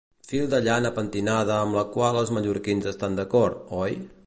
Fil 0.29 0.45
de 0.53 0.59
llana 0.67 0.91
pentinada 0.95 1.59
amb 1.67 1.79
el 1.83 1.85
qual 1.97 2.19
els 2.23 2.33
mallorquins 2.39 2.91
estan 2.95 3.21
d'acord, 3.21 3.63
oi? 3.85 4.03